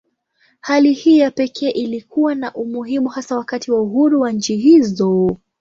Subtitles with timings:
[0.59, 5.37] Hali hii ya pekee ilikuwa na umuhimu hasa wakati wa uhuru wa nchi hizo.